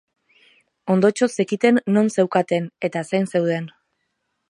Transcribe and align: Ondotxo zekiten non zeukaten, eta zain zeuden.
Ondotxo 0.93 1.27
zekiten 1.41 1.79
non 1.99 2.11
zeukaten, 2.17 2.69
eta 2.91 3.05
zain 3.11 3.33
zeuden. 3.37 3.73